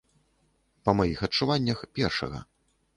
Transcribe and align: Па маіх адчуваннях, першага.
Па 0.89 0.97
маіх 1.01 1.23
адчуваннях, 1.29 1.87
першага. 2.01 2.45